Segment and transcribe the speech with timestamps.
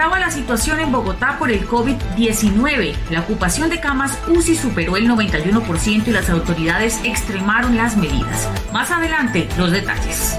[0.00, 2.94] Agrava la situación en Bogotá por el COVID-19.
[3.10, 8.48] La ocupación de camas UCI superó el 91% y las autoridades extremaron las medidas.
[8.72, 10.38] Más adelante, los detalles.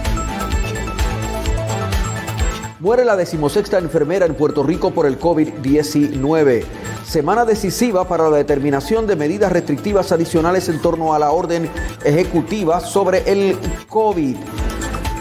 [2.79, 6.63] Muere la decimosexta enfermera en Puerto Rico por el COVID-19.
[7.05, 11.69] Semana decisiva para la determinación de medidas restrictivas adicionales en torno a la orden
[12.03, 13.55] ejecutiva sobre el
[13.87, 14.37] COVID.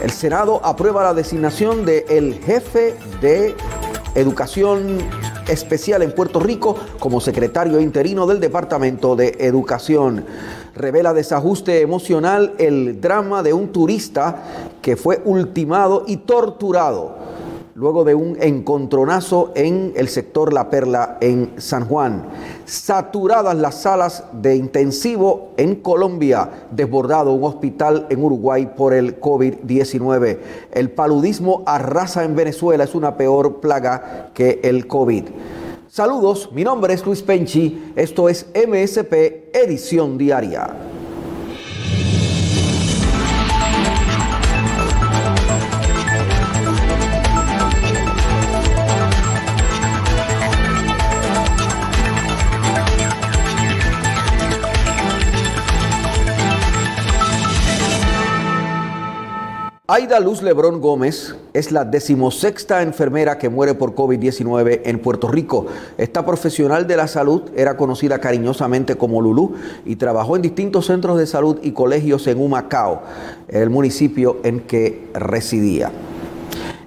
[0.02, 3.54] El Senado aprueba la designación del el jefe de
[4.14, 4.98] Educación
[5.48, 10.24] Especial en Puerto Rico como secretario interino del Departamento de Educación.
[10.74, 14.42] Revela desajuste emocional el drama de un turista
[14.82, 17.16] que fue ultimado y torturado
[17.80, 22.26] luego de un encontronazo en el sector La Perla en San Juan.
[22.66, 30.38] Saturadas las salas de intensivo en Colombia, desbordado un hospital en Uruguay por el COVID-19.
[30.72, 35.24] El paludismo arrasa en Venezuela, es una peor plaga que el COVID.
[35.88, 40.89] Saludos, mi nombre es Luis Penchi, esto es MSP Edición Diaria.
[59.92, 65.66] Aida Luz Lebrón Gómez es la decimosexta enfermera que muere por COVID-19 en Puerto Rico.
[65.98, 71.18] Esta profesional de la salud era conocida cariñosamente como Lulú y trabajó en distintos centros
[71.18, 73.02] de salud y colegios en Humacao,
[73.48, 75.90] el municipio en que residía.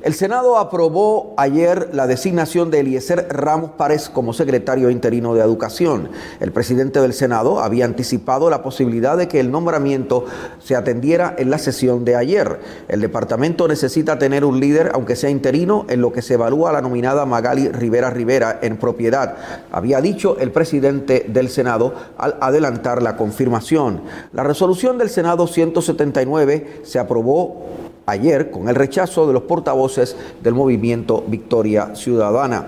[0.03, 6.09] El Senado aprobó ayer la designación de Eliezer Ramos Párez como secretario interino de Educación.
[6.41, 10.25] El presidente del Senado había anticipado la posibilidad de que el nombramiento
[10.62, 12.59] se atendiera en la sesión de ayer.
[12.90, 16.81] El departamento necesita tener un líder, aunque sea interino, en lo que se evalúa la
[16.81, 19.38] nominada Magali Rivera Rivera en propiedad,
[19.72, 24.02] había dicho el presidente del Senado al adelantar la confirmación.
[24.34, 30.53] La resolución del Senado 179 se aprobó ayer con el rechazo de los portavoces del
[30.53, 32.66] movimiento Victoria Ciudadana.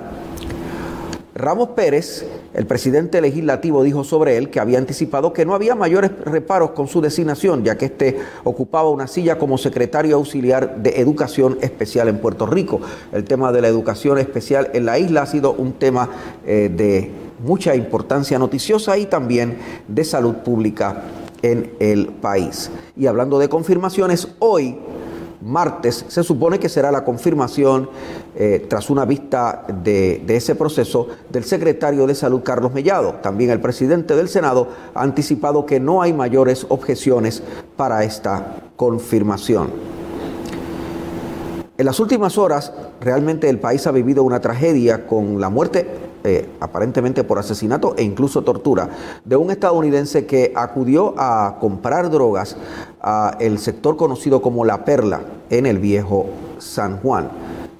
[1.38, 6.12] Ramos Pérez, el presidente legislativo, dijo sobre él que había anticipado que no había mayores
[6.24, 11.58] reparos con su designación, ya que éste ocupaba una silla como secretario auxiliar de Educación
[11.60, 12.80] Especial en Puerto Rico.
[13.12, 16.10] El tema de la educación especial en la isla ha sido un tema
[16.46, 17.12] eh, de
[17.44, 19.58] mucha importancia noticiosa y también
[19.90, 21.04] de salud pública
[21.42, 22.72] en el país.
[22.96, 24.78] Y hablando de confirmaciones, hoy
[25.46, 27.88] martes se supone que será la confirmación,
[28.36, 33.14] eh, tras una vista de, ese proceso, del secretario de Salud, Carlos Mellado.
[33.22, 37.44] También el presidente del Senado ha anticipado que no hay mayores objeciones
[37.78, 39.70] para esta confirmación.
[41.78, 45.86] En las últimas horas, realmente el país ha vivido una tragedia con la muerte
[46.24, 48.90] eh, aparentemente por asesinato e incluso tortura,
[49.24, 52.58] de un estadounidense que acudió a comprar drogas
[53.00, 56.28] a el sector conocido como La Perla en el viejo
[56.60, 57.30] San Juan.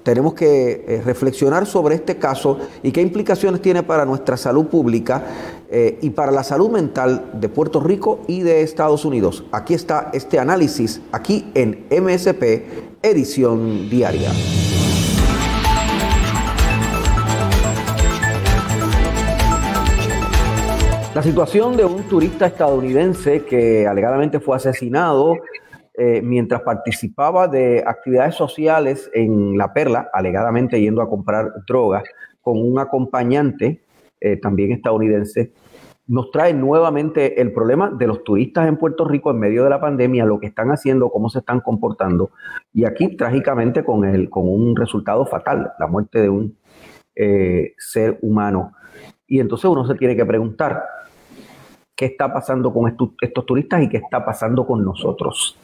[0.02, 5.24] Tenemos que eh, reflexionar sobre este caso y qué implicaciones tiene para nuestra salud pública
[5.68, 9.44] eh, y para la salud mental de Puerto Rico y de Estados Unidos.
[9.50, 12.42] Aquí está este análisis, aquí en MSP,
[13.02, 14.30] edición diaria.
[21.16, 25.32] La situación de un turista estadounidense que alegadamente fue asesinado
[25.98, 32.04] eh, mientras participaba de actividades sociales en La Perla, alegadamente yendo a comprar drogas,
[32.40, 33.82] con un acompañante
[34.20, 35.52] eh, también estadounidense,
[36.06, 39.80] nos trae nuevamente el problema de los turistas en Puerto Rico en medio de la
[39.80, 42.30] pandemia, lo que están haciendo, cómo se están comportando,
[42.72, 46.56] y aquí trágicamente con, el, con un resultado fatal, la muerte de un
[47.16, 48.72] eh, ser humano.
[49.26, 50.84] Y entonces uno se tiene que preguntar,
[51.96, 55.58] qué está pasando con estos, turistas y qué está pasando con nosotros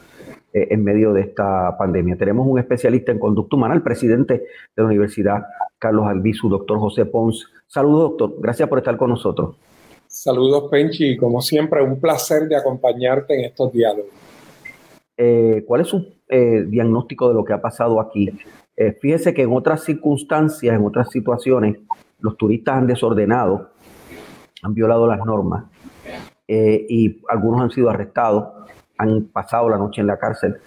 [0.53, 2.15] eh, en medio de esta pandemia.
[2.15, 5.45] Tenemos un especialista en conducta humana, el presidente de la Universidad,
[5.79, 7.49] Carlos Albizu, doctor José Pons.
[7.65, 8.35] Saludos, doctor.
[8.39, 9.55] Gracias por estar con nosotros.
[10.05, 11.17] Saludos, Penchi.
[11.17, 14.11] Como siempre, un placer de acompañarte en estos diálogos.
[15.17, 18.29] Eh, ¿Cuál es su eh, diagnóstico de lo que ha pasado aquí?
[19.01, 21.77] fíjese que en otras circunstancias, en otras situaciones,
[22.19, 23.69] los turistas han desordenado,
[24.63, 25.65] han violado las normas
[26.47, 28.45] y algunos han sido arrestados,
[29.03, 30.57] han pasado la noche en la cárcel,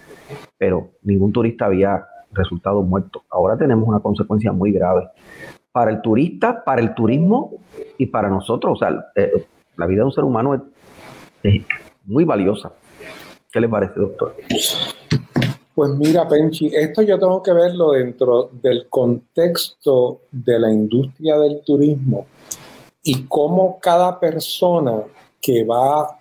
[0.57, 3.23] pero ningún turista había resultado muerto.
[3.29, 5.09] Ahora tenemos una consecuencia muy grave
[5.71, 7.51] para el turista, para el turismo
[7.97, 8.73] y para nosotros.
[8.75, 9.45] O sea, eh,
[9.75, 10.55] la vida de un ser humano
[11.43, 11.61] es,
[12.05, 12.71] muy valiosa.
[13.51, 14.35] ¿Qué le parece, doctor?
[15.75, 21.61] Pues mira, Penchi, esto yo tengo que verlo dentro del contexto de la industria del
[21.63, 22.25] turismo
[23.03, 25.03] y cómo cada persona
[25.39, 26.17] que va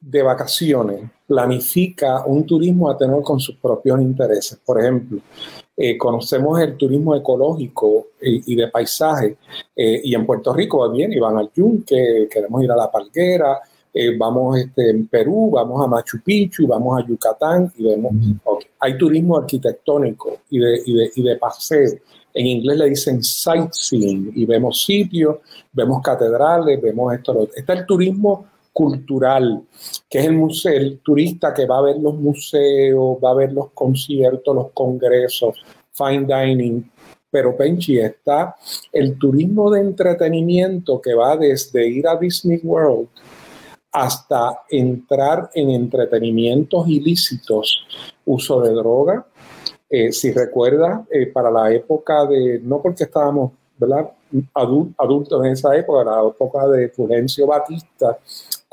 [0.00, 4.58] de vacaciones planifica un turismo a tener con sus propios intereses.
[4.64, 5.20] Por ejemplo,
[5.76, 9.36] eh, conocemos el turismo ecológico y, de paisaje,
[9.74, 13.60] eh, y en Puerto Rico bien, y van al Yunque, queremos ir a La Palguera,
[13.92, 18.12] eh, vamos este, en Perú, vamos a Machu Picchu, vamos a Yucatán, y vemos,
[18.78, 21.98] hay turismo arquitectónico y de, y, de, y de paseo.
[22.32, 25.36] En inglés le dicen sightseeing, y vemos sitios,
[25.72, 27.48] vemos catedrales, vemos esto.
[27.54, 29.62] Está el turismo cultural,
[30.10, 33.52] que es el museo, el turista que va a ver los museos, va a ver
[33.52, 36.90] los conciertos, los congresos, fine dining.
[37.30, 38.56] Pero Penchi está
[38.92, 43.08] el turismo de entretenimiento que va desde ir a Disney World
[43.92, 47.86] hasta entrar en entretenimientos ilícitos,
[48.26, 49.24] uso de droga.
[49.88, 54.10] Eh, si recuerda, eh, para la época de, no porque estábamos ¿verdad?
[54.98, 58.18] adultos en esa época, la época de Fulgencio Batista,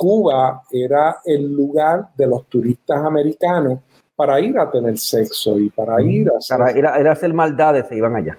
[0.01, 3.81] Cuba era el lugar de los turistas americanos
[4.15, 6.88] para ir a tener sexo y para ir a hacer...
[7.07, 8.36] hacer maldades, se iban allá.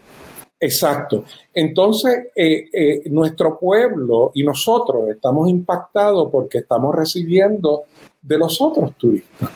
[0.59, 1.25] Exacto.
[1.55, 7.85] Entonces, eh, eh, nuestro pueblo y nosotros estamos impactados porque estamos recibiendo
[8.21, 9.51] de los otros turistas,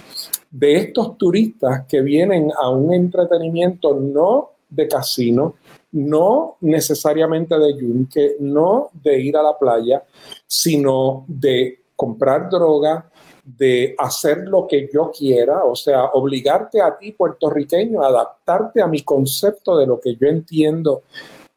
[0.48, 5.56] de estos turistas que vienen a un entretenimiento no de casino,
[5.90, 10.04] no necesariamente de yunque, no de ir a la playa,
[10.46, 13.10] sino de comprar droga,
[13.44, 18.86] de hacer lo que yo quiera, o sea, obligarte a ti, puertorriqueño, a adaptarte a
[18.86, 21.02] mi concepto de lo que yo entiendo.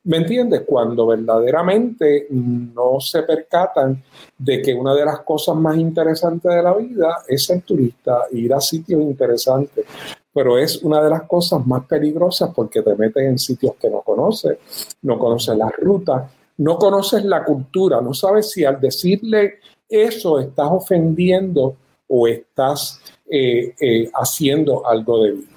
[0.04, 0.64] ¿Me entiendes?
[0.66, 4.02] Cuando verdaderamente no se percatan
[4.38, 8.54] de que una de las cosas más interesantes de la vida es ser turista, ir
[8.54, 9.86] a sitios interesantes
[10.34, 14.02] pero es una de las cosas más peligrosas porque te metes en sitios que no
[14.02, 14.58] conoces,
[15.02, 19.56] no conoces las rutas, no conoces la cultura, no sabes si al decirle
[19.90, 21.76] eso estás ofendiendo
[22.08, 25.48] o estás eh, eh, haciendo algo de vida.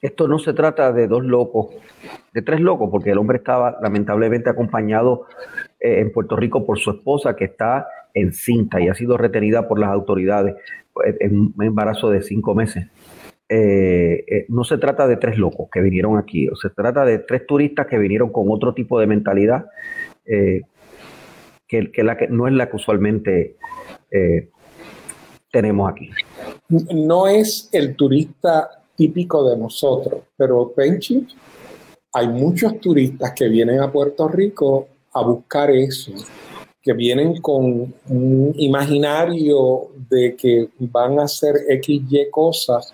[0.00, 1.68] Esto no se trata de dos locos,
[2.32, 5.26] de tres locos, porque el hombre estaba lamentablemente acompañado
[5.78, 9.78] eh, en Puerto Rico por su esposa que está encinta y ha sido retenida por
[9.78, 10.56] las autoridades
[11.20, 12.86] en un embarazo de cinco meses.
[14.48, 17.98] No se trata de tres locos que vinieron aquí, se trata de tres turistas que
[17.98, 19.66] vinieron con otro tipo de mentalidad
[21.70, 23.56] que, la que no es la que usualmente
[25.52, 26.10] tenemos aquí.
[26.68, 31.26] No es el turista típico de nosotros, pero Penchi,
[32.12, 36.12] hay muchos turistas que vienen a Puerto Rico a buscar eso,
[36.82, 42.92] que vienen con un imaginario de que van a hacer X, Y cosas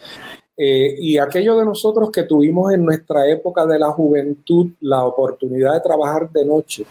[0.56, 5.75] eh, y aquello de nosotros que tuvimos en nuestra época de la juventud la oportunidad
[5.75, 6.87] de trabajar de noche.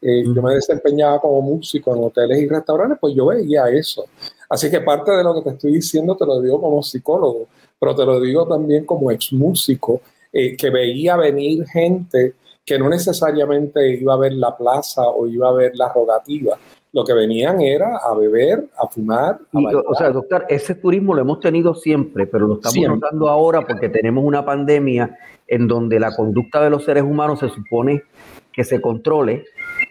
[0.00, 4.04] Eh, yo me desempeñaba como músico en hoteles y restaurantes, pues yo veía eso.
[4.48, 7.94] Así que parte de lo que te estoy diciendo te lo digo como psicólogo, pero
[7.94, 10.00] te lo digo también como ex músico,
[10.32, 12.34] eh, que veía venir gente
[12.64, 16.58] que no necesariamente iba a ver la plaza o iba a ver la rogativa,
[16.92, 19.40] lo que venían era a beber, a fumar.
[19.52, 23.88] o sea, doctor, ese turismo lo hemos tenido siempre, pero lo estamos notando ahora porque
[23.88, 28.02] tenemos una pandemia en donde la conducta de los seres humanos se supone
[28.52, 29.44] que se controle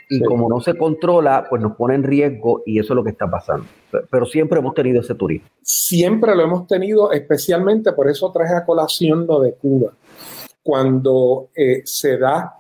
[0.09, 3.11] y como no se controla, pues nos pone en riesgo y eso es lo que
[3.11, 3.65] está pasando.
[4.09, 5.47] Pero siempre hemos tenido ese turismo.
[5.61, 9.91] Siempre lo hemos tenido, especialmente por eso traje a colación lo de Cuba.
[10.63, 12.55] Cuando eh, se da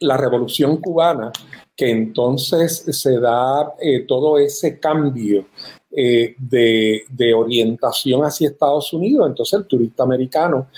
[0.00, 1.30] la revolución cubana,
[1.76, 5.46] que entonces se da eh, todo ese cambio
[5.90, 9.28] eh, de, orientación hacia Estados Unidos.
[9.28, 10.68] Entonces el turista americano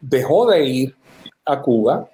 [0.00, 0.96] dejó de ir
[1.44, 2.08] a Cuba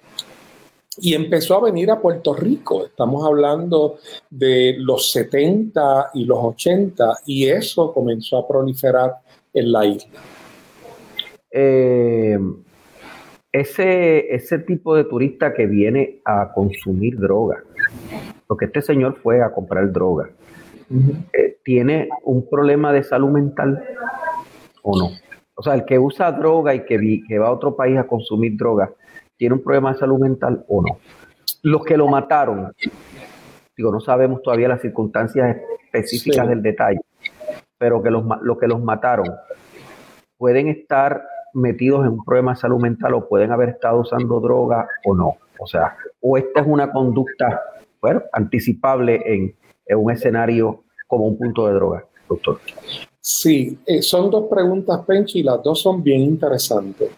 [1.01, 2.85] y empezó a venir a Puerto Rico.
[2.85, 9.15] Estamos hablando de los 70 y los 80 y eso comenzó a proliferar
[9.53, 10.21] en la isla.
[11.53, 12.39] Eh,
[13.53, 17.65] ese, ese tipo de turista que viene a consumir droga,
[18.47, 20.31] porque este señor fue a comprar droga,
[21.33, 23.83] eh, ¿tiene un problema de salud mental
[24.83, 25.11] o no?
[25.55, 28.57] O sea, el que usa droga y que, que va a otro país a consumir
[28.57, 28.93] droga,
[29.41, 30.99] ¿tiene un problema de salud mental o no?
[31.63, 32.73] los que lo mataron,
[33.75, 37.01] digo, no sabemos todavía las circunstancias específicas del detalle,
[37.79, 39.27] pero que los, los que los mataron
[40.37, 41.23] pueden estar
[41.55, 45.37] metidos en un problema de salud mental o pueden haber estado usando droga o no.
[45.59, 47.63] O sea, o esta es una conducta
[48.03, 49.55] bueno, anticipable en,
[49.97, 52.61] un escenario como un punto de droga, doctor.
[53.23, 57.11] Sí, eh, son dos preguntas, Penchi, y las dos son bien interesantes.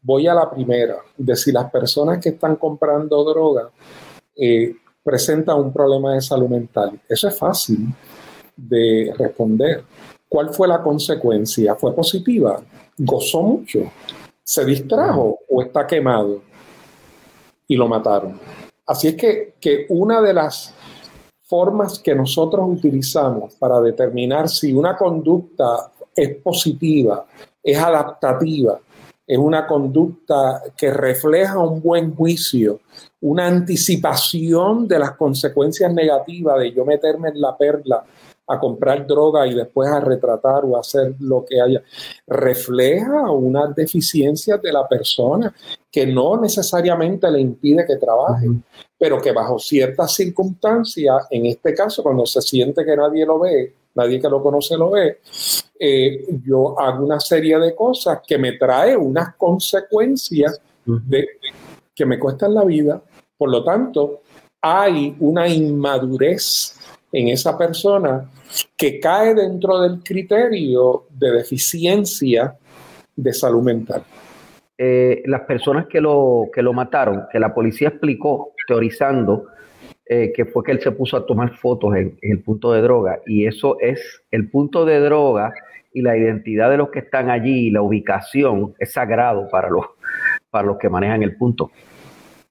[0.00, 3.70] Voy a la primera, de si las personas que están comprando droga
[4.34, 6.98] eh, presentan un problema de salud mental.
[7.06, 7.88] Eso es fácil
[8.56, 9.84] de responder.
[10.28, 11.74] ¿Cuál fue la consecuencia?
[11.74, 12.62] ¿Fue positiva?
[12.96, 13.80] ¿Gozó mucho?
[14.42, 16.40] ¿Se distrajo o está quemado?
[17.68, 18.40] Y lo mataron.
[18.86, 20.74] Así es que, que una de las
[21.50, 27.26] formas que nosotros utilizamos para determinar si una conducta es positiva,
[27.60, 28.78] es adaptativa,
[29.26, 32.78] es una conducta que refleja un buen juicio,
[33.22, 38.04] una anticipación de las consecuencias negativas de yo meterme en la perla
[38.50, 41.82] a comprar droga y después a retratar o hacer lo que haya,
[42.26, 45.54] refleja unas deficiencias de la persona
[45.90, 48.48] que no necesariamente le impide que trabaje,
[48.98, 53.72] pero que bajo ciertas circunstancias, en este caso, cuando se siente que nadie lo ve,
[53.94, 55.18] nadie que lo conoce lo ve,
[55.78, 61.28] eh, yo hago una serie de cosas que me trae unas consecuencias de,
[61.94, 63.00] que me cuestan la vida.
[63.36, 64.20] Por lo tanto,
[64.60, 66.76] hay una inmadurez
[67.12, 68.30] en esa persona
[68.76, 72.56] que cae dentro del criterio de deficiencia
[73.16, 74.02] de salud mental.
[74.78, 79.46] Eh, las personas que lo, que lo mataron, que la policía explicó, teorizando,
[80.06, 83.20] eh, que fue que él se puso a tomar fotos en, el punto de droga,
[83.26, 85.52] y eso es el punto de droga
[85.92, 89.84] y la identidad de los que están allí, la ubicación, es sagrado para los,
[90.50, 91.70] para los que manejan el punto.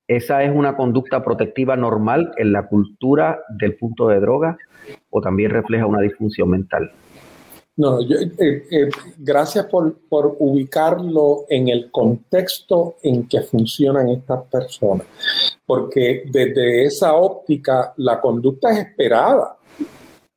[0.10, 4.58] ¿Esa es una conducta protectiva normal en la cultura del punto de droga
[5.12, 6.92] o también refleja una disfunción mental?
[7.78, 8.90] No, eh, eh,
[9.20, 15.06] gracias por, por, ubicarlo en el contexto en que funcionan estas personas,
[15.68, 19.59] porque desde esa óptica la conducta es esperada.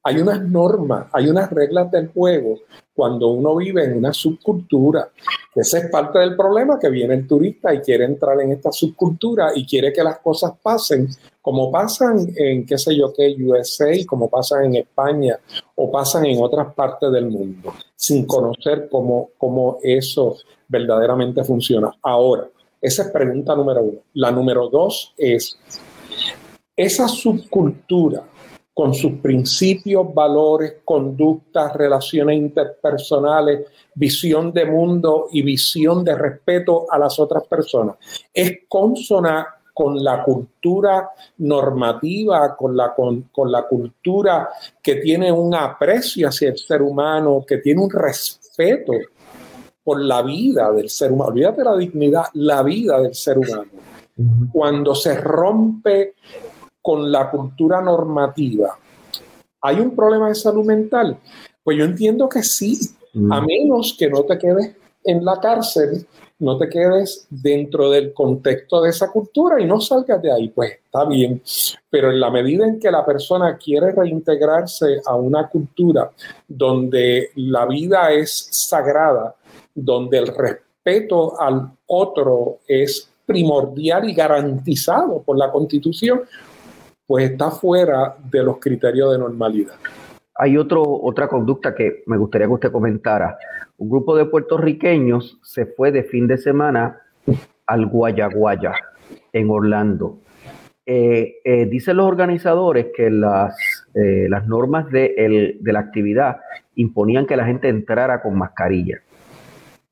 [0.05, 2.61] Hay unas normas, hay unas reglas del juego
[2.95, 5.09] cuando uno vive en una subcultura.
[5.55, 9.53] Ese es parte del problema que viene el turista y quiere entrar en esta subcultura
[9.55, 11.09] y quiere que las cosas pasen
[11.41, 15.39] como pasan en, qué sé yo qué, USA, como pasan en España
[15.75, 20.37] o pasan en otras partes del mundo, sin conocer cómo, cómo eso
[20.69, 21.93] verdaderamente funciona.
[22.03, 22.49] Ahora,
[22.81, 23.99] esa es pregunta número uno.
[24.15, 25.59] La número dos es,
[26.77, 28.23] esa subcultura
[28.75, 36.99] con sus principios, valores, conductas, relaciones interpersonales, visión de mundo y visión de respeto a
[36.99, 37.97] las otras personas.
[38.33, 44.51] Es consona con la cultura normativa, con la, con, la cultura
[44.83, 48.93] que tiene un aprecio hacia el ser humano, que tiene un respeto
[49.83, 51.31] por la vida del ser humano.
[51.31, 53.71] Olvídate la dignidad, la vida del ser humano.
[54.53, 56.15] Cuando se rompe
[56.83, 58.77] con la cultura normativa,
[59.61, 61.17] ¿hay un problema de salud mental?
[61.63, 62.79] Pues yo entiendo que sí,
[63.31, 66.07] a menos que no te quedes en la cárcel,
[66.43, 70.73] no te quedes dentro del contexto de esa cultura y no salgas de ahí, pues
[70.85, 71.41] está bien.
[71.89, 76.11] Pero en la medida en que la persona quiere reintegrarse a una cultura
[76.49, 79.37] donde la vida es sagrada,
[79.73, 86.23] donde el respeto al otro es primordial y garantizado por la constitución,
[87.13, 89.75] pues está fuera de los criterios de normalidad.
[90.35, 93.37] Hay otra conducta que me gustaría que usted comentara.
[93.77, 97.03] Un grupo de puertorriqueños se fue de fin de semana
[97.67, 98.73] al Guayaguaya,
[99.31, 100.21] en Orlando.
[100.87, 103.57] Eh, eh, dicen los organizadores que las,
[103.93, 106.39] eh, las normas de, de, la actividad
[106.77, 109.03] imponían que la gente entrara con mascarilla,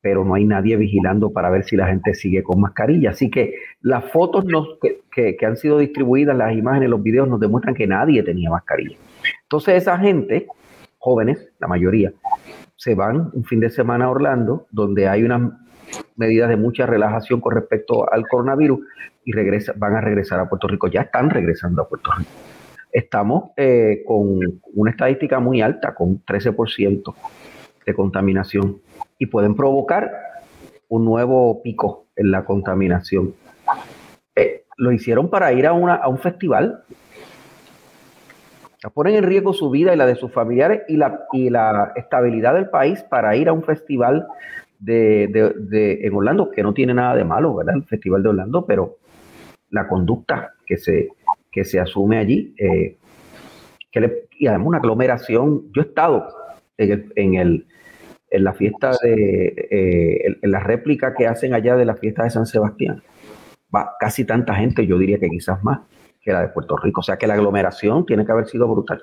[0.02, 3.10] pero no hay nadie vigilando para ver si la gente sigue con mascarilla.
[3.10, 4.44] Así que las fotos
[5.12, 8.96] que, han sido distribuidas, las imágenes, los videos nos demuestran que nadie tenía mascarilla.
[9.42, 10.46] Entonces esa gente,
[10.98, 12.12] jóvenes, la mayoría,
[12.76, 15.52] se van un fin de semana a Orlando, donde hay unas
[16.16, 18.80] medidas de mucha relajación con respecto al coronavirus
[19.24, 19.32] y
[19.76, 20.88] van a regresar a Puerto Rico.
[20.88, 22.30] Ya están regresando a Puerto Rico.
[22.90, 27.14] Estamos eh, con una estadística muy alta, con 13%
[27.86, 28.80] de contaminación
[29.20, 30.10] y pueden provocar
[30.88, 33.34] un nuevo pico en la contaminación.
[34.34, 36.82] Eh, lo hicieron para ir a, una, a un festival
[38.88, 42.54] ponen en riesgo su vida y la de sus familiares y la, y la estabilidad
[42.54, 44.26] del país para ir a un festival
[44.78, 47.74] de, de, en Orlando, que no tiene nada de malo, ¿verdad?
[47.76, 48.96] El Festival de Orlando, pero
[49.68, 51.10] la conducta que se,
[51.52, 52.54] que se asume allí.
[52.58, 52.96] Eh,
[53.92, 55.70] que y además una aglomeración.
[55.74, 56.28] Yo he estado
[56.78, 57.66] en, el, en, el,
[58.30, 62.30] en la fiesta de, eh, en, la réplica que hacen allá de la fiesta de
[62.30, 63.02] San Sebastián.
[63.74, 65.80] Va casi tanta gente, yo diría que quizás más
[66.22, 67.00] que la de Puerto Rico.
[67.00, 69.02] O sea que la aglomeración tiene que haber sido brutal.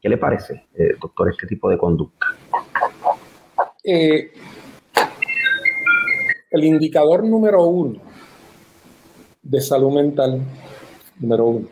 [0.00, 2.26] ¿Qué le parece, eh, doctor, este tipo de conducta?
[3.82, 4.32] Eh,
[6.50, 8.00] el indicador número uno
[9.42, 10.40] de salud mental,
[11.18, 11.68] número uno,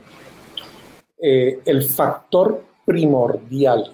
[1.19, 3.93] eh, el factor primordial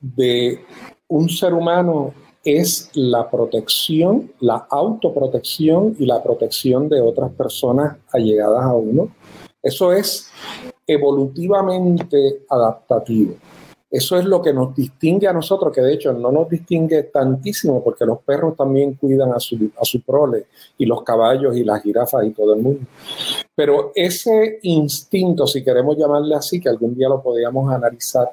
[0.00, 0.64] de
[1.08, 8.64] un ser humano es la protección, la autoprotección y la protección de otras personas allegadas
[8.64, 9.08] a uno.
[9.62, 10.30] Eso es
[10.86, 13.34] evolutivamente adaptativo.
[13.94, 17.80] Eso es lo que nos distingue a nosotros, que de hecho no nos distingue tantísimo
[17.80, 20.46] porque los perros también cuidan a su, a su prole
[20.76, 22.80] y los caballos y las jirafas y todo el mundo.
[23.54, 28.32] Pero ese instinto, si queremos llamarle así, que algún día lo podríamos analizar,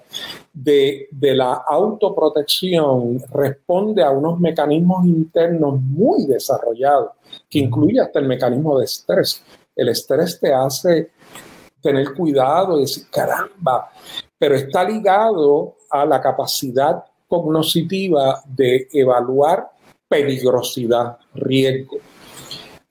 [0.51, 7.12] de, de la autoprotección responde a unos mecanismos internos muy desarrollados,
[7.48, 9.44] que incluye hasta el mecanismo de estrés.
[9.75, 11.12] El estrés te hace
[11.81, 13.91] tener cuidado y decir, caramba,
[14.38, 19.69] pero está ligado a la capacidad cognoscitiva de evaluar
[20.07, 21.97] peligrosidad, riesgo.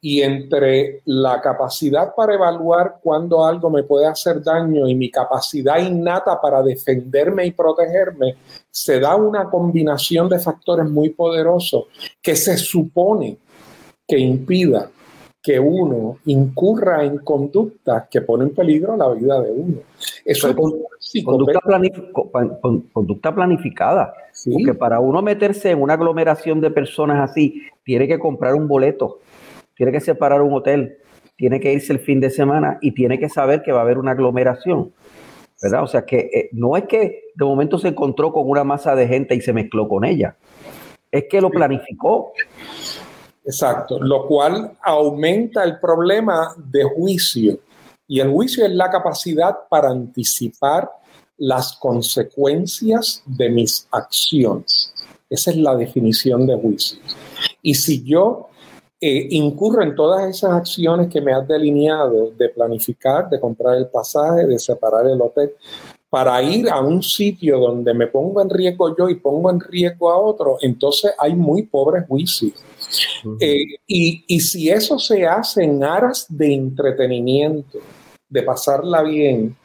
[0.03, 5.79] Y entre la capacidad para evaluar cuándo algo me puede hacer daño y mi capacidad
[5.79, 8.37] innata para defenderme y protegerme,
[8.71, 11.85] se da una combinación de factores muy poderosos
[12.23, 13.37] que se supone
[14.09, 14.91] que impida
[15.43, 19.79] que uno incurra en conductas que ponen en peligro la vida de uno.
[20.25, 20.55] Eso es
[21.25, 21.61] conducta,
[22.93, 24.13] conducta, planificada.
[24.53, 29.21] Porque para uno meterse en una aglomeración de personas así, tiene que comprar un boleto,
[29.75, 30.99] tiene que separar un hotel,
[31.37, 33.99] tiene que irse el fin de semana y tiene que saber que va a haber
[33.99, 34.93] una aglomeración.
[35.63, 35.83] ¿verdad?
[35.83, 39.07] O sea que eh, no es que de momento se encontró con una masa de
[39.07, 40.37] gente y se mezcló con ella,
[41.11, 42.33] es que lo planificó.
[43.45, 47.59] Exacto, lo cual aumenta el problema de juicio.
[48.07, 50.91] Y el juicio es la capacidad para anticipar
[51.39, 54.93] las consecuencias de mis acciones.
[55.29, 56.99] Esa es la definición de juicio.
[57.63, 58.49] Y si yo
[59.01, 63.87] eh, incurro en todas esas acciones que me has delineado, de planificar, de comprar el
[63.87, 65.53] pasaje, de separar el hotel,
[66.11, 70.11] para ir a un sitio donde me pongo en riesgo yo y pongo en riesgo
[70.11, 71.63] a otro, entonces hay muy
[72.91, 73.37] pobres juicios.
[73.41, 77.79] Eh, y, y, si eso se hace en aras de entretenimiento,
[78.29, 79.57] de pasarla bien,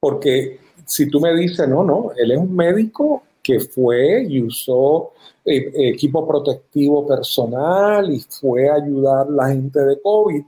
[0.00, 5.12] porque si tú me dices, no, no, él es un médico que fue y usó
[5.44, 10.42] eh, equipo protectivo personal y fue a ayudar a la gente de COVID,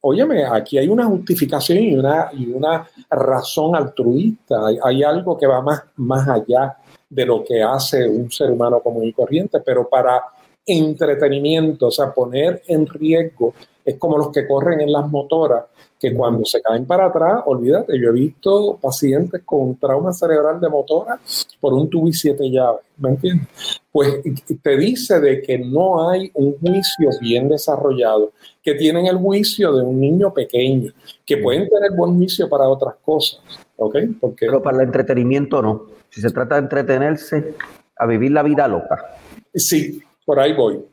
[0.00, 5.60] óyeme, aquí hay una justificación y una, y una razón altruista, hay, algo que va
[5.60, 6.76] más, más allá
[7.08, 10.20] de lo que hace un ser humano común y corriente, pero para
[10.66, 15.64] entretenimiento, o sea, poner en riesgo, es como los que corren en las motoras,
[15.98, 20.68] que cuando se caen para atrás, olvídate, yo he visto pacientes con trauma cerebral de
[20.68, 21.20] motora
[21.60, 23.46] por un tubo y siete llaves, ¿me entiendes?
[23.90, 24.20] Pues
[24.62, 29.82] te dice de que no hay un juicio bien desarrollado, que tienen el juicio de
[29.82, 30.92] un niño pequeño,
[31.24, 33.40] que pueden tener buen juicio para otras cosas,
[33.76, 33.96] ¿ok?
[34.20, 35.86] Porque, Pero para el entretenimiento no.
[36.10, 37.54] Si se trata de entretenerse,
[37.96, 39.16] a vivir la vida loca.
[39.54, 40.84] Sí, por ahí voy.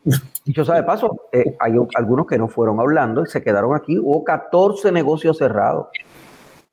[0.46, 3.98] Dicho sea de paso, eh, hay algunos que no fueron hablando y se quedaron aquí.
[3.98, 5.88] Hubo 14 negocios cerrados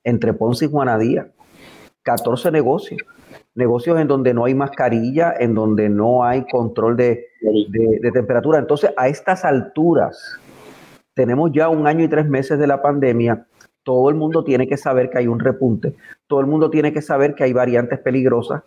[0.04, 1.30] entre Ponce y Juanadía.
[2.02, 3.00] 14 negocios.
[3.54, 8.58] Negocios en donde no hay mascarilla, en donde no hay control de, de temperatura.
[8.58, 10.38] Entonces, a estas alturas,
[11.14, 13.46] tenemos ya un año y tres meses de la pandemia.
[13.82, 15.94] Todo el mundo tiene que saber que hay un repunte.
[16.26, 18.62] Todo el mundo tiene que saber que hay variantes peligrosas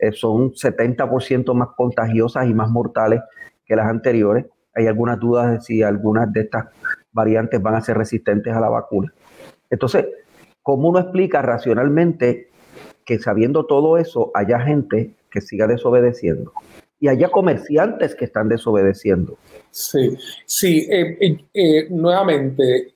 [0.00, 3.20] eh, son 70% más contagiosas y más mortales
[3.66, 4.46] que las anteriores.
[4.74, 6.66] Hay algunas dudas de si algunas de estas
[7.12, 9.12] variantes van a ser resistentes a la vacuna.
[9.68, 10.06] Entonces,
[10.62, 12.50] ¿cómo uno explica racionalmente
[13.04, 16.52] que sabiendo todo eso haya gente que siga desobedeciendo?
[16.98, 19.36] Y haya comerciantes que están desobedeciendo.
[19.70, 22.92] Sí, sí, eh, eh, nuevamente,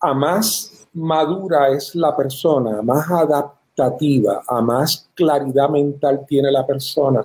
[0.00, 7.24] a más madura es la persona, más adaptada a más claridad mental tiene la persona,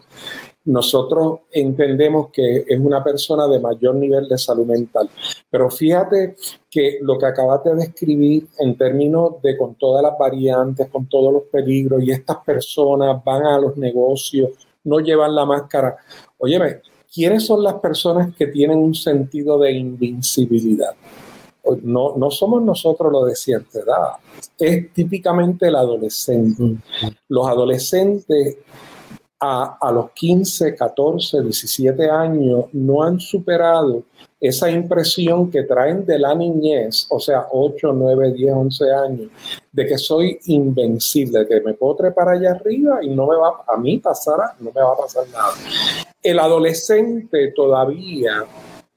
[0.66, 5.10] nosotros entendemos que es una persona de mayor nivel de salud mental.
[5.50, 6.36] Pero fíjate
[6.70, 11.34] que lo que acabas de describir en términos de con todas las variantes, con todos
[11.34, 14.52] los peligros, y estas personas van a los negocios,
[14.84, 15.96] no llevan la máscara.
[16.38, 16.82] Óyeme,
[17.12, 20.94] ¿quiénes son las personas que tienen un sentido de invincibilidad?
[21.84, 24.14] No, no somos nosotros los de cierta edad,
[24.58, 26.78] es típicamente el adolescente.
[27.28, 28.58] Los adolescentes
[29.40, 34.04] a, a, los 15, 14, 17 años no han superado
[34.40, 39.30] esa impresión que traen de la niñez, o sea, 8, 9, 10, 11 años,
[39.72, 43.78] de que soy invencible, que me puedo trepar allá arriba y no me va a
[43.78, 45.54] mí pasar, no me va a pasar nada.
[46.22, 48.46] El adolescente todavía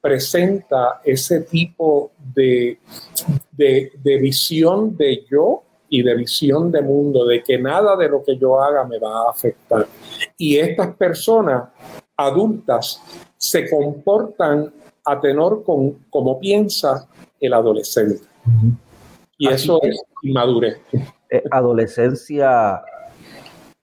[0.03, 2.79] presenta ese tipo de,
[3.53, 8.23] de, de visión de yo y de visión de mundo, de que nada de lo
[8.25, 9.87] que yo haga me va a afectar.
[10.37, 11.69] Y estas personas
[12.17, 13.01] adultas
[13.37, 14.73] se comportan
[15.05, 17.07] a tenor con cómo piensa
[17.41, 18.25] el adolescente.
[19.39, 20.79] Y eso es inmadurez.
[21.31, 22.83] Eh, adolescencia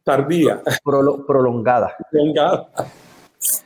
[0.04, 0.62] tardía.
[0.84, 1.96] prolongada.
[2.12, 2.70] prolongada.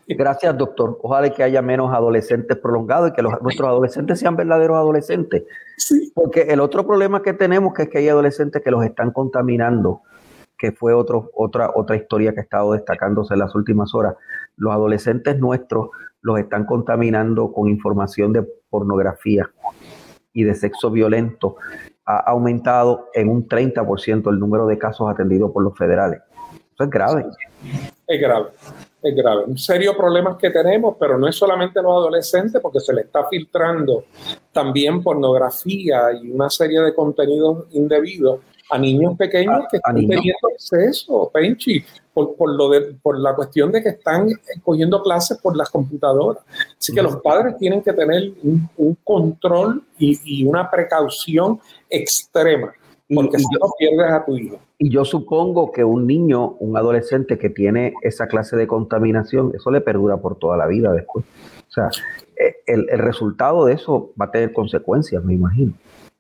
[0.07, 0.99] Gracias, doctor.
[1.01, 5.43] Ojalá que haya menos adolescentes prolongados y que nuestros adolescentes sean verdaderos adolescentes.
[5.77, 6.12] Sí.
[6.13, 10.01] Porque el otro problema que tenemos que es que hay adolescentes que los están contaminando,
[10.57, 14.15] que fue otro, otra, otra historia que ha estado destacándose en las últimas horas.
[14.57, 15.89] Los adolescentes nuestros
[16.21, 19.49] los están contaminando con información de pornografía
[20.33, 21.57] y de sexo violento.
[22.05, 26.21] Ha aumentado en un 30% el número de casos atendidos por los federales.
[26.73, 27.25] Eso es grave.
[28.07, 28.49] Es grave,
[29.04, 29.44] es grave.
[29.46, 33.28] Un serio problema que tenemos, pero no es solamente los adolescentes, porque se le está
[33.28, 34.06] filtrando
[34.52, 38.39] también pornografía y una serie de contenidos indebidos
[38.70, 43.72] a niños pequeños que están teniendo acceso, Penchi, por, por, lo de, por la cuestión
[43.72, 44.30] de que están
[44.63, 46.44] cogiendo clases por las computadoras.
[46.80, 52.74] Así que los padres tienen que tener un, control y, y, una precaución extrema,
[53.13, 54.60] porque si no pierdes a tu hijo.
[54.78, 59.72] Y yo supongo que un niño, un adolescente que tiene esa clase de contaminación, eso
[59.72, 61.26] le perdura por toda la vida después.
[61.70, 61.89] O sea,
[62.36, 65.74] eh, el, el resultado de eso va a tener consecuencias, me imagino.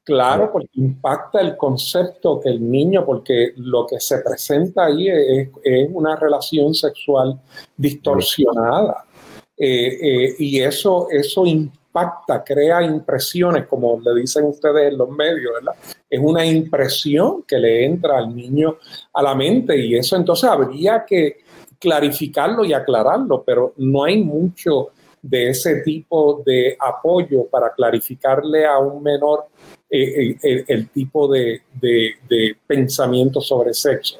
[0.05, 5.49] Claro, porque impacta el concepto que el niño, porque lo que se presenta ahí es,
[5.93, 7.39] una relación sexual
[7.77, 9.05] distorsionada.
[9.55, 11.82] Eh, eh, y eso, eso impacta,
[12.45, 15.75] crea impresiones, como le dicen ustedes en los medios, ¿verdad?
[16.09, 18.77] Es una impresión que le entra al niño
[19.13, 21.43] a la mente y eso entonces habría que
[21.79, 24.89] clarificarlo y aclararlo, pero no hay mucho
[25.21, 29.45] de ese tipo de apoyo para clarificarle a un menor
[29.89, 31.61] eh, eh, el, tipo de,
[32.65, 34.17] pensamiento sobre sexo.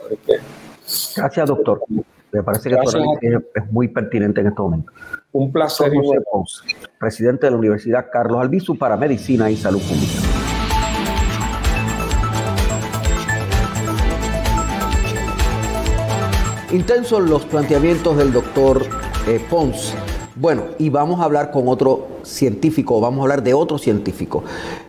[1.16, 1.82] Gracias, doctor.
[2.34, 2.76] Me parece que
[3.22, 4.92] es, muy pertinente en este momento.
[5.32, 5.92] Un placer.
[7.00, 10.14] presidente de la Universidad Carlos Albizu para Medicina y Salud Pública.
[16.72, 18.82] Intensos los planteamientos del doctor
[19.28, 19.96] eh, Pons
[20.36, 24.44] bueno, y vamos a hablar con otro científico, vamos a hablar de otro científico.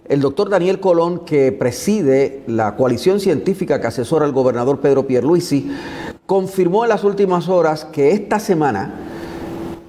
[0.09, 5.71] El doctor Daniel Colón, que preside la coalición científica que asesora al gobernador Pedro Pierluisi,
[6.27, 8.95] confirmó en las últimas horas que esta semana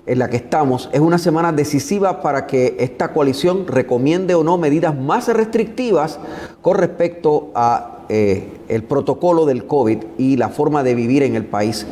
[0.06, 4.58] en la que estamos es una semana decisiva para que esta coalición recomiende o no
[4.58, 6.20] medidas más restrictivas
[6.62, 11.46] con respecto a eh, el protocolo del COVID y la forma de vivir en el
[11.46, 11.88] país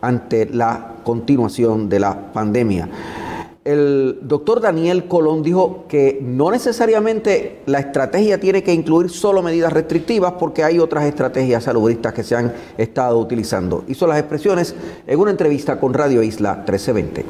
[0.00, 2.88] ante la continuación de la pandemia.
[3.68, 9.74] El doctor Daniel Colón dijo que no necesariamente la estrategia tiene que incluir solo medidas
[9.74, 13.84] restrictivas porque hay otras estrategias saludistas que se han estado utilizando.
[13.86, 14.74] Hizo las expresiones
[15.06, 17.24] en una entrevista con Radio Isla 1320.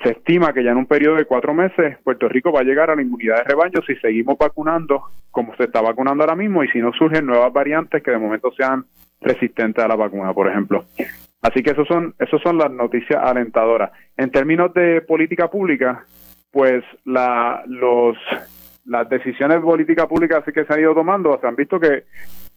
[0.00, 2.90] Se estima que ya en un periodo de cuatro meses Puerto Rico va a llegar
[2.90, 6.68] a la inmunidad de rebaño si seguimos vacunando como se está vacunando ahora mismo y
[6.68, 8.84] si no surgen nuevas variantes que de momento sean
[9.20, 10.84] resistentes a la vacuna, por ejemplo.
[11.44, 13.92] Así que esos son, esos son las noticias alentadoras.
[14.16, 16.06] En términos de política pública,
[16.50, 18.16] pues la, los,
[18.86, 22.04] las decisiones de política pública que se han ido tomando, se han visto que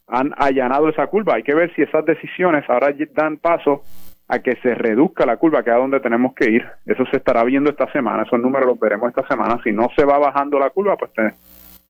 [0.08, 1.36] han allanado esa curva.
[1.36, 3.82] Hay que ver si esas decisiones ahora dan paso
[4.30, 6.66] a que se reduzca la curva, que es a donde tenemos que ir.
[6.86, 9.60] Eso se estará viendo esta semana, esos números los veremos esta semana.
[9.66, 11.12] Si no se va bajando la curva, pues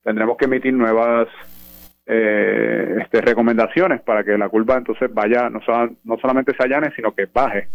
[0.01, 1.27] tendremos que emitir nuevas
[2.09, 5.59] eh, este, recomendaciones para que la curva entonces vaya, no,
[6.05, 7.67] no solamente se allane, sino que baje.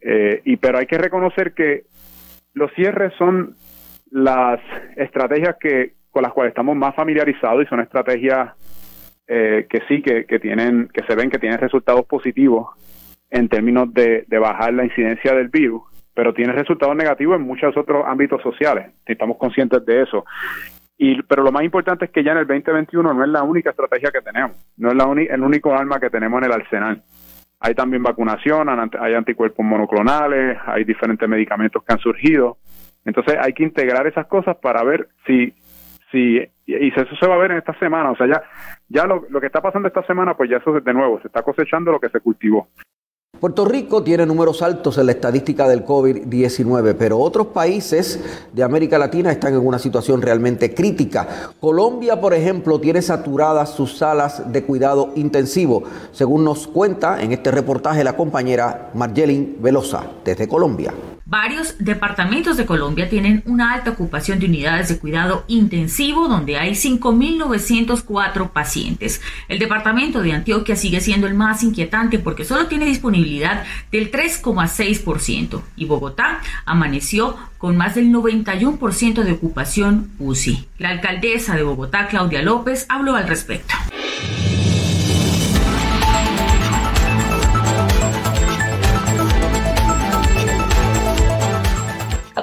[0.00, 1.84] Eh, y pero hay que reconocer que
[2.52, 3.54] los cierres son
[4.10, 4.60] las
[4.96, 8.50] estrategias que con las cuales estamos más familiarizados y son estrategias
[9.26, 12.68] eh, que sí que, que tienen que se ven que tienen resultados positivos
[13.30, 15.82] en términos de, de bajar la incidencia del virus
[16.14, 18.92] pero tiene resultados negativos en muchos otros ámbitos sociales.
[19.04, 20.24] Estamos conscientes de eso.
[20.96, 23.70] Y, pero lo más importante es que ya en el 2021 no es la única
[23.70, 27.02] estrategia que tenemos, no es la el único arma que tenemos en el arsenal.
[27.60, 28.68] hay también vacunación,
[29.00, 32.58] hay anticuerpos monoclonales, hay diferentes medicamentos que han surgido.
[33.04, 35.52] Entonces hay que integrar esas cosas para ver si,
[36.10, 38.10] si y eso se va a ver en esta semana.
[38.10, 38.42] O sea, ya,
[38.88, 41.42] ya lo, lo que está pasando esta semana, pues ya eso de nuevo, se está
[41.42, 42.68] cosechando lo que se cultivó.
[43.44, 48.18] Puerto Rico tiene números altos en la estadística del COVID-19, pero otros países
[48.54, 51.28] de América Latina están en una situación realmente crítica.
[51.60, 57.50] Colombia, por ejemplo, tiene saturadas sus salas de cuidado intensivo, según nos cuenta en este
[57.50, 60.94] reportaje la compañera Marjelin Velosa desde Colombia.
[61.26, 66.72] Varios departamentos de Colombia tienen una alta ocupación de unidades de cuidado intensivo donde hay
[66.72, 69.22] 5.904 pacientes.
[69.48, 75.62] El departamento de Antioquia sigue siendo el más inquietante porque solo tiene disponibilidad del 3,6%
[75.76, 80.68] y Bogotá amaneció con más del 91% de ocupación UCI.
[80.76, 83.74] La alcaldesa de Bogotá, Claudia López, habló al respecto.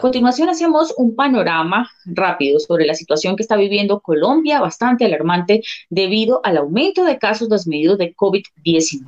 [0.01, 5.61] A continuación hacemos un panorama rápido sobre la situación que está viviendo Colombia, bastante alarmante
[5.91, 9.05] debido al aumento de casos desmedidos de COVID-19.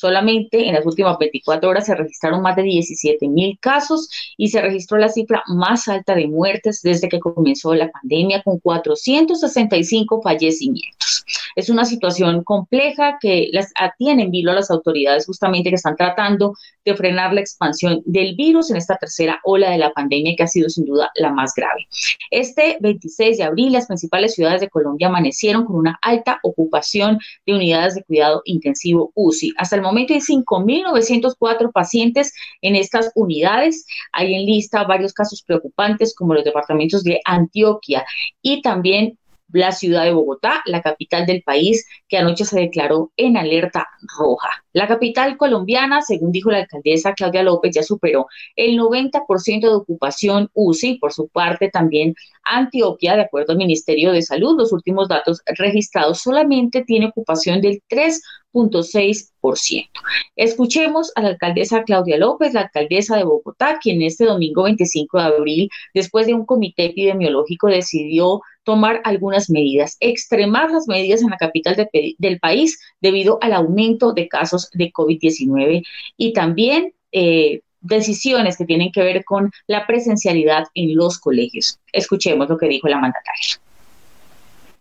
[0.00, 4.08] Solamente en las últimas 24 horas se registraron más de 17 mil casos
[4.38, 8.60] y se registró la cifra más alta de muertes desde que comenzó la pandemia con
[8.60, 11.26] 465 fallecimientos.
[11.54, 15.96] Es una situación compleja que las atiene en vilo a las autoridades justamente que están
[15.96, 20.44] tratando de frenar la expansión del virus en esta tercera ola de la pandemia que
[20.44, 21.86] ha sido sin duda la más grave.
[22.30, 27.52] Este 26 de abril, las principales ciudades de Colombia amanecieron con una alta ocupación de
[27.52, 29.52] unidades de cuidado intensivo UCI.
[29.58, 33.86] Hasta el momento hay 5.904 pacientes en estas unidades.
[34.12, 38.04] Hay en lista varios casos preocupantes como los departamentos de Antioquia
[38.42, 39.18] y también
[39.52, 43.86] la ciudad de Bogotá, la capital del país, que anoche se declaró en alerta
[44.18, 44.48] roja.
[44.72, 50.48] La capital colombiana, según dijo la alcaldesa Claudia López, ya superó el 90% de ocupación
[50.54, 50.98] UCI.
[50.98, 56.20] Por su parte, también Antioquia, de acuerdo al Ministerio de Salud, los últimos datos registrados
[56.20, 59.88] solamente tiene ocupación del 3.6%.
[60.36, 65.24] Escuchemos a la alcaldesa Claudia López, la alcaldesa de Bogotá, quien este domingo 25 de
[65.24, 71.38] abril, después de un comité epidemiológico, decidió tomar algunas medidas, extremar las medidas en la
[71.38, 71.74] capital
[72.18, 75.82] del país debido al aumento de casos de COVID-19
[76.16, 81.80] y también eh, decisiones que tienen que ver con la presencialidad en los colegios.
[81.92, 83.58] Escuchemos lo que dijo la mandataria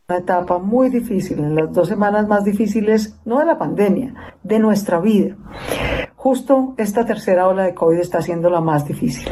[0.08, 4.58] una etapa muy difícil, en las dos semanas más difíciles, no de la pandemia, de
[4.58, 5.36] nuestra vida.
[6.21, 9.32] Justo esta tercera ola de COVID está siendo la más difícil.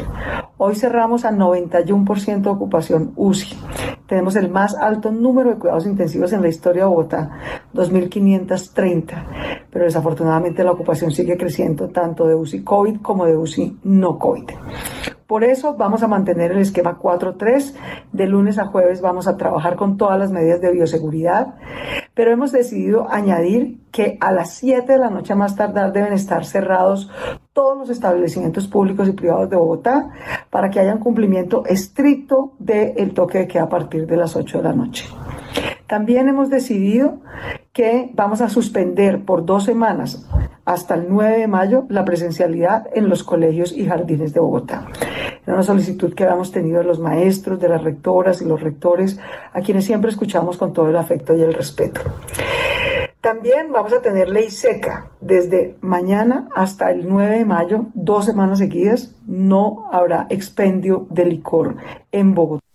[0.56, 3.58] Hoy cerramos a 91% de ocupación UCI.
[4.06, 7.30] Tenemos el más alto número de cuidados intensivos en la historia de Bogotá,
[7.74, 9.67] 2.530.
[9.78, 14.50] Pero desafortunadamente la ocupación sigue creciendo tanto de UCI COVID como de UCI no COVID.
[15.28, 17.74] Por eso vamos a mantener el esquema 4.3.
[18.10, 21.54] De lunes a jueves vamos a trabajar con todas las medidas de bioseguridad,
[22.12, 26.44] pero hemos decidido añadir que a las 7 de la noche más tardar deben estar
[26.44, 27.08] cerrados
[27.52, 30.10] todos los establecimientos públicos y privados de Bogotá
[30.50, 34.58] para que haya un cumplimiento estricto del toque de queda a partir de las 8
[34.58, 35.04] de la noche.
[35.86, 37.20] También hemos decidido
[37.78, 40.26] que vamos a suspender por dos semanas
[40.64, 44.88] hasta el 9 de mayo la presencialidad en los colegios y jardines de Bogotá.
[45.44, 49.20] Era una solicitud que habíamos tenido de los maestros, de las rectoras y los rectores,
[49.52, 52.00] a quienes siempre escuchamos con todo el afecto y el respeto.
[53.20, 58.58] También vamos a tener ley seca desde mañana hasta el 9 de mayo, dos semanas
[58.58, 61.76] seguidas, no habrá expendio de licor
[62.10, 62.67] en Bogotá.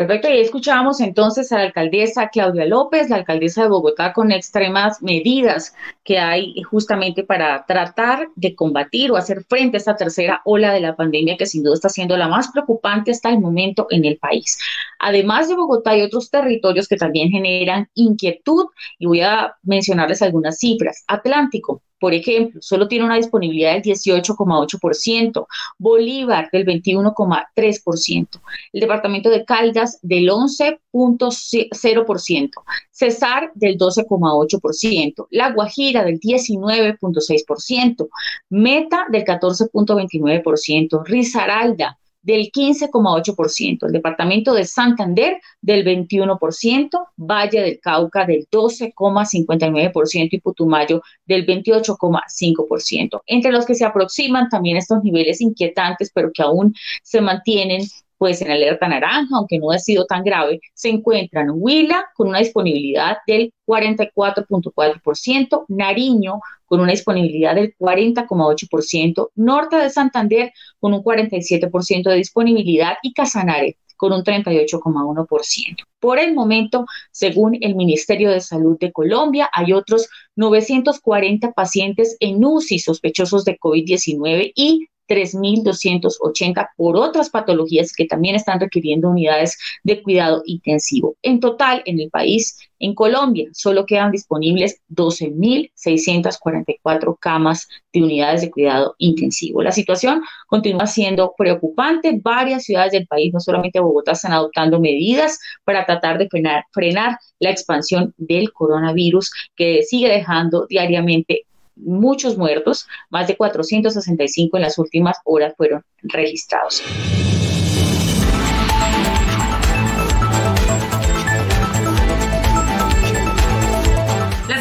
[0.00, 5.02] Perfecto, y escuchábamos entonces a la alcaldesa Claudia López, la alcaldesa de Bogotá, con extremas
[5.02, 10.72] medidas que hay justamente para tratar de combatir o hacer frente a esta tercera ola
[10.72, 14.06] de la pandemia que sin duda está siendo la más preocupante hasta el momento en
[14.06, 14.58] el país.
[15.00, 20.60] Además de Bogotá, hay otros territorios que también generan inquietud y voy a mencionarles algunas
[20.60, 21.04] cifras.
[21.08, 25.46] Atlántico, por ejemplo, solo tiene una disponibilidad del 18,8%,
[25.78, 28.40] Bolívar del 21,3%,
[28.72, 32.50] el departamento de Caldas del 11,0%,
[32.90, 38.08] Cesar del 12,8%, La Guajira del 19,6%,
[38.48, 48.26] Meta del 14,29%, Risaralda del 15,8%, el departamento de Santander del 21%, Valle del Cauca
[48.26, 53.22] del 12,59% y Putumayo del 28,5%.
[53.26, 57.82] Entre los que se aproximan también estos niveles inquietantes, pero que aún se mantienen
[58.20, 62.40] pues en alerta naranja, aunque no ha sido tan grave, se encuentran Huila con una
[62.40, 72.10] disponibilidad del 44.4%, Nariño con una disponibilidad del 40,8%, Norte de Santander con un 47%
[72.10, 75.76] de disponibilidad y Casanare con un 38,1%.
[75.98, 82.44] Por el momento, según el Ministerio de Salud de Colombia, hay otros 940 pacientes en
[82.44, 90.00] UCI sospechosos de COVID-19 y 3.280 por otras patologías que también están requiriendo unidades de
[90.02, 91.16] cuidado intensivo.
[91.22, 98.50] En total, en el país, en Colombia, solo quedan disponibles 12.644 camas de unidades de
[98.50, 99.60] cuidado intensivo.
[99.62, 102.20] La situación continúa siendo preocupante.
[102.22, 107.18] Varias ciudades del país, no solamente Bogotá, están adoptando medidas para tratar de frenar, frenar
[107.40, 111.46] la expansión del coronavirus que sigue dejando diariamente
[111.82, 116.82] muchos muertos, más de 465 en las últimas horas fueron registrados.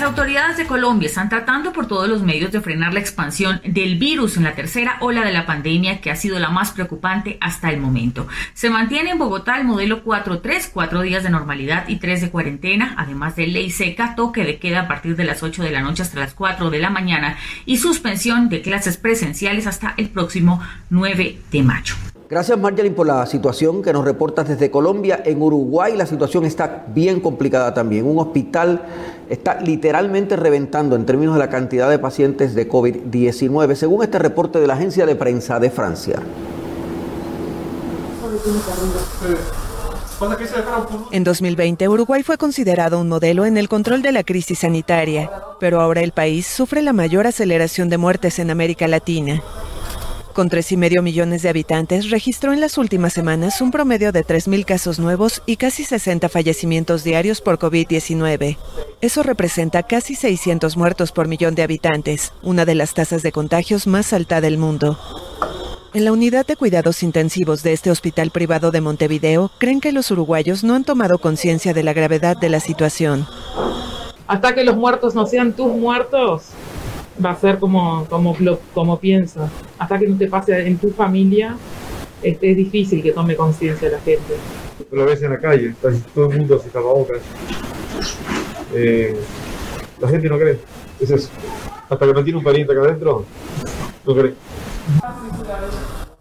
[0.10, 4.38] Autoridades de Colombia están tratando por todos los medios de frenar la expansión del virus
[4.38, 7.80] en la tercera ola de la pandemia que ha sido la más preocupante hasta el
[7.80, 8.28] momento.
[8.56, 12.95] Se mantiene en Bogotá el modelo 4-3, cuatro días de normalidad y tres de cuarentena,
[12.98, 16.02] además de ley seca, toque de queda a partir de las 8 de la noche
[16.02, 21.38] hasta las 4 de la mañana y suspensión de clases presenciales hasta el próximo 9
[21.52, 21.93] de mayo.
[22.30, 25.24] Gracias Marjorie por la situación que nos reportas desde Colombia.
[25.26, 28.06] En Uruguay la situación está bien complicada también.
[28.06, 28.84] Un hospital
[29.32, 34.60] está literalmente reventando en términos de la cantidad de pacientes de COVID-19, según este reporte
[34.60, 36.20] de la agencia de prensa de Francia.
[41.12, 45.82] En 2020, Uruguay fue considerado un modelo en el control de la crisis sanitaria, pero
[45.82, 49.42] ahora el país sufre la mayor aceleración de muertes en América Latina.
[50.39, 54.97] Con 3,5 millones de habitantes, registró en las últimas semanas un promedio de 3.000 casos
[54.97, 58.56] nuevos y casi 60 fallecimientos diarios por COVID-19.
[59.02, 63.86] Eso representa casi 600 muertos por millón de habitantes, una de las tasas de contagios
[63.86, 64.97] más alta del mundo.
[65.93, 70.10] En la unidad de cuidados intensivos de este hospital privado de Montevideo, creen que los
[70.10, 73.28] uruguayos no han tomado conciencia de la gravedad de la situación.
[74.25, 76.43] Hasta que los muertos no sean tus muertos,
[77.23, 78.36] va a ser como, como,
[78.73, 79.49] como piensa.
[79.77, 81.58] Hasta que no te pase en tu familia,
[82.21, 84.36] es, difícil que tome conciencia la gente.
[84.91, 85.73] Lo ves en la calle,
[86.13, 87.19] todo el mundo se tapabocas.
[88.73, 89.15] Eh,
[89.99, 90.60] la gente no cree.
[90.99, 91.29] Es eso.
[91.89, 93.25] Hasta que no tiene un pariente acá adentro,
[94.05, 94.34] no cree.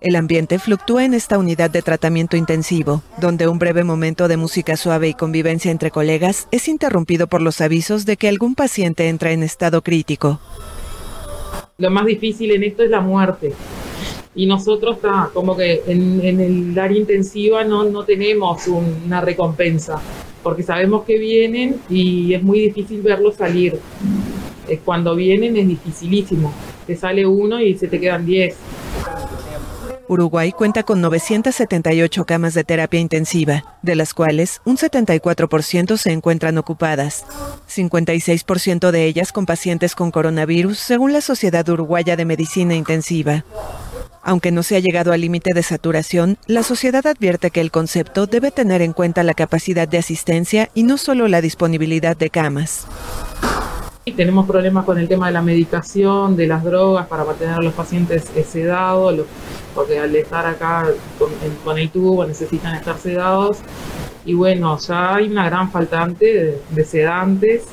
[0.00, 4.76] El ambiente fluctúa en esta unidad de tratamiento intensivo, donde un breve momento de música
[4.76, 9.32] suave y convivencia entre colegas es interrumpido por los avisos de que algún paciente entra
[9.32, 10.40] en estado crítico
[11.80, 13.52] lo más difícil en esto es la muerte.
[14.34, 20.00] Y nosotros está como que en, el área intensiva no, no tenemos una recompensa,
[20.42, 23.78] porque sabemos que vienen y es muy difícil verlos salir.
[24.84, 26.52] Cuando vienen es dificilísimo.
[26.84, 28.56] Te sale uno y se te quedan diez.
[30.08, 36.56] Uruguay cuenta con 978 camas de terapia intensiva, de las cuales un 74% se encuentran
[36.56, 37.26] ocupadas,
[37.68, 43.44] 56% de ellas con pacientes con coronavirus, según la Sociedad Uruguaya de Medicina Intensiva.
[44.22, 48.26] Aunque no se ha llegado al límite de saturación, la sociedad advierte que el concepto
[48.26, 52.86] debe tener en cuenta la capacidad de asistencia y no solo la disponibilidad de camas.
[54.12, 57.74] Tenemos problemas con el tema de la medicación, de las drogas para mantener a los
[57.74, 59.26] pacientes sedados,
[59.74, 60.86] porque al estar acá
[61.64, 63.58] con, el tubo necesitan estar sedados.
[64.24, 67.64] Y bueno, ya hay una gran faltante de, sedantes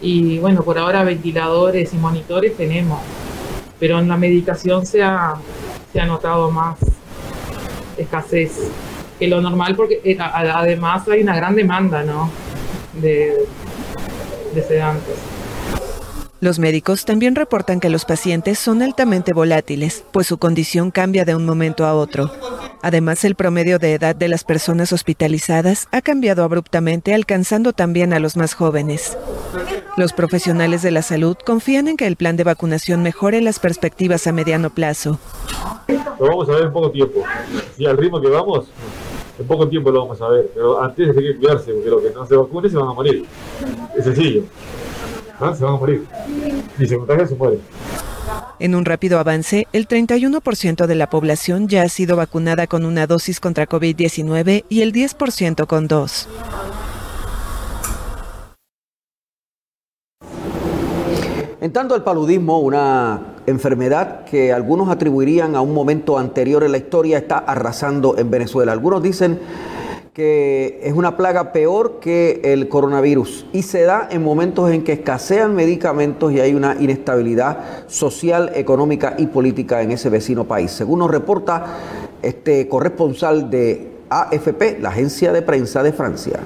[0.00, 3.00] y bueno, por ahora ventiladores y monitores tenemos,
[3.78, 5.34] pero en la medicación se ha,
[5.92, 6.78] se ha notado más
[7.96, 8.70] escasez
[9.18, 12.30] que lo normal porque eh, además hay una gran demanda ¿no?
[12.94, 13.46] de
[14.66, 15.39] sedantes.
[16.40, 21.34] Los médicos también reportan que los pacientes son altamente volátiles, pues su condición cambia de
[21.34, 22.30] un momento a otro.
[22.80, 28.20] Además, el promedio de edad de las personas hospitalizadas ha cambiado abruptamente, alcanzando también a
[28.20, 29.18] los más jóvenes.
[29.98, 34.26] Los profesionales de la salud confían en que el plan de vacunación mejore las perspectivas
[34.26, 35.18] a mediano plazo.
[36.18, 37.22] Lo vamos a ver en poco tiempo.
[37.76, 38.66] Si al ritmo que vamos,
[39.38, 40.50] en poco tiempo lo vamos a ver.
[40.54, 43.26] Pero antes hay que cuidarse, porque los que no se vacunen se van a morir.
[43.94, 44.44] Es sencillo.
[45.40, 46.06] Ah, se van a morir.
[46.78, 47.58] Y se contagia, se muere.
[48.58, 53.06] En un rápido avance, el 31% de la población ya ha sido vacunada con una
[53.06, 56.28] dosis contra COVID-19 y el 10% con dos.
[61.62, 66.78] En tanto, el paludismo, una enfermedad que algunos atribuirían a un momento anterior en la
[66.78, 68.72] historia está arrasando en Venezuela.
[68.72, 69.40] Algunos dicen
[70.14, 74.92] que es una plaga peor que el coronavirus y se da en momentos en que
[74.92, 80.72] escasean medicamentos y hay una inestabilidad social, económica y política en ese vecino país.
[80.72, 81.64] Según nos reporta
[82.22, 86.40] este corresponsal de AFP, la agencia de prensa de Francia.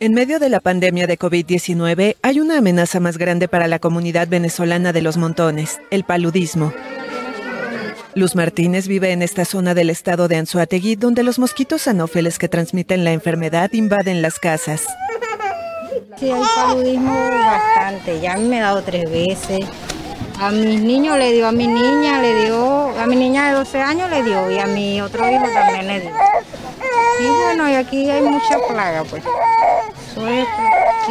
[0.00, 4.28] En medio de la pandemia de COVID-19 hay una amenaza más grande para la comunidad
[4.28, 6.72] venezolana de los montones, el paludismo.
[8.16, 12.48] Luz Martínez vive en esta zona del estado de Anzuategui, donde los mosquitos anófeles que
[12.48, 14.86] transmiten la enfermedad invaden las casas.
[16.16, 18.20] Sí, hay paludismo bastante.
[18.20, 19.66] Ya me he dado tres veces.
[20.38, 23.80] A mis niños le dio, a mi niña le dio, a mi niña de 12
[23.80, 26.10] años le dio y a mi otro hijo también le dio.
[27.20, 29.24] Y bueno, y aquí hay mucha plaga, pues.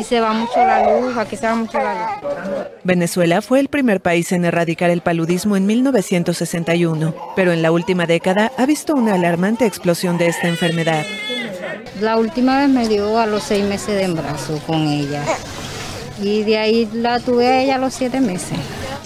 [0.03, 2.67] Se va mucho la luz, aquí se va mucho la luz.
[2.83, 8.05] Venezuela fue el primer país en erradicar el paludismo en 1961, pero en la última
[8.05, 11.05] década ha visto una alarmante explosión de esta enfermedad.
[12.01, 15.23] La última vez me dio a los seis meses de embarazo con ella.
[16.21, 18.57] Y de ahí la tuve a ella a los siete meses.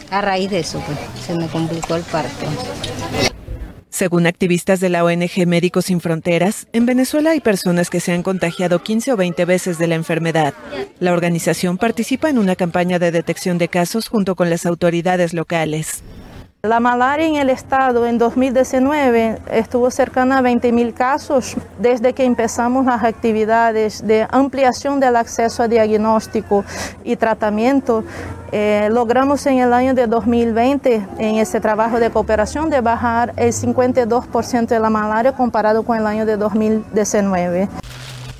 [0.10, 2.45] A raíz de eso, pues, se me complicó el parto.
[3.98, 8.22] Según activistas de la ONG Médicos Sin Fronteras, en Venezuela hay personas que se han
[8.22, 10.54] contagiado 15 o 20 veces de la enfermedad.
[11.00, 16.04] La organización participa en una campaña de detección de casos junto con las autoridades locales.
[16.64, 22.84] La malaria en el estado en 2019 estuvo cercana a 20.000 casos desde que empezamos
[22.88, 26.66] las actividades de ampliación del acceso a diagnóstico
[27.03, 28.03] y tratamiento.
[28.51, 33.53] Eh, logramos en el año de 2020, en ese trabajo de cooperación, de bajar el
[33.53, 37.70] 52% de la malaria comparado con el año de 2019.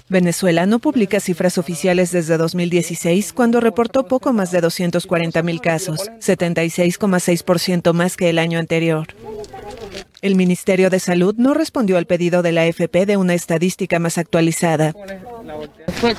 [0.10, 6.10] Venezuela no publica cifras oficiales desde 2016, cuando reportó poco más de 240 mil casos,
[6.22, 9.08] 76,6% más que el año anterior.
[10.22, 14.18] El Ministerio de Salud no respondió al pedido de la AFP de una estadística más
[14.18, 14.93] actualizada.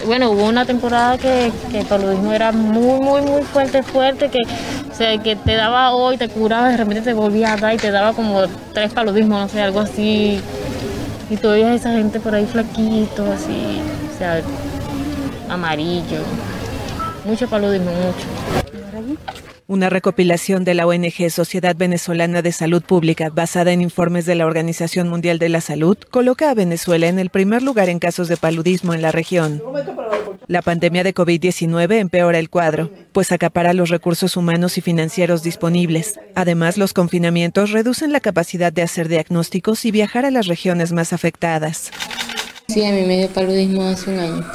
[0.07, 4.41] bueno, hubo una temporada que, el paludismo era muy, muy, muy fuerte, fuerte, que,
[5.25, 8.13] que te daba hoy, te curaba, de repente te volvía a dar y te daba
[8.13, 8.43] como
[8.75, 10.41] tres paludismos, no sé, algo así
[11.31, 13.81] y todavía esa gente por ahí flaquito, así,
[14.15, 14.43] o sea,
[15.49, 16.23] amarillo.
[17.25, 19.48] Mucho paludismo, mucho.
[19.71, 24.47] Una recopilación de la ONG Sociedad Venezolana de Salud Pública, basada en informes de la
[24.47, 28.39] Organización Mundial de la Salud, coloca a Venezuela en el primer lugar en casos de
[28.39, 29.63] paludismo en la región.
[30.47, 36.19] La pandemia de COVID-19 empeora el cuadro, pues acapara los recursos humanos y financieros disponibles.
[36.35, 41.13] Además, los confinamientos reducen la capacidad de hacer diagnósticos y viajar a las regiones más
[41.13, 41.91] afectadas.
[42.69, 44.51] Sí, a mí me dio paludismo hace un año.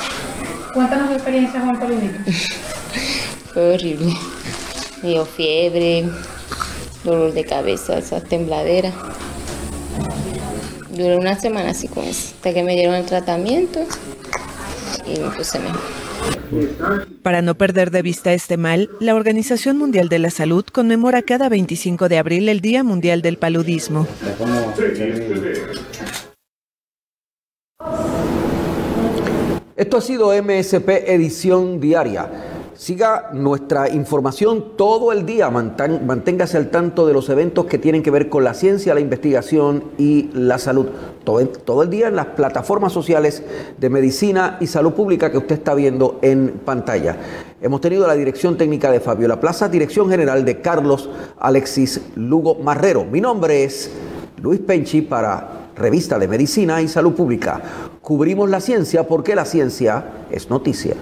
[0.73, 2.17] Cuéntanos tu experiencia con el paludismo.
[3.53, 4.11] Fue horrible.
[5.03, 6.05] Me dio fiebre,
[7.03, 8.93] dolor de cabeza, esa tembladera.
[10.91, 13.81] Duró una semana así con eso, hasta que me dieron el tratamiento
[15.05, 15.81] y me puse mejor.
[17.21, 21.49] Para no perder de vista este mal, la Organización Mundial de la Salud conmemora cada
[21.49, 24.07] 25 de abril el Día Mundial del Paludismo.
[29.75, 32.52] Esto ha sido MSP Edición Diaria.
[32.75, 38.09] Siga nuestra información todo el día, manténgase al tanto de los eventos que tienen que
[38.09, 40.87] ver con la ciencia, la investigación y la salud.
[41.23, 43.43] Todo, el día en las plataformas sociales
[43.77, 47.15] de medicina y salud pública que usted está viendo en pantalla.
[47.61, 51.09] Hemos tenido la dirección técnica de Fabiola Plaza, dirección general de Carlos
[51.39, 53.05] Alexis Lugo Marrero.
[53.05, 53.91] Mi nombre es
[54.41, 57.61] Luis Penchi para Revista de Medicina y Salud Pública.
[58.01, 60.95] Cubrimos la ciencia porque la ciencia es noticia.